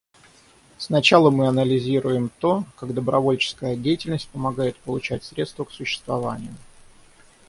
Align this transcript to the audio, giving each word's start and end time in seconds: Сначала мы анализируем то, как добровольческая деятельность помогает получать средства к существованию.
Сначала 0.79 1.29
мы 1.29 1.47
анализируем 1.47 2.31
то, 2.39 2.65
как 2.75 2.95
добровольческая 2.95 3.75
деятельность 3.75 4.29
помогает 4.29 4.75
получать 4.77 5.23
средства 5.23 5.63
к 5.63 5.69
существованию. 5.69 6.55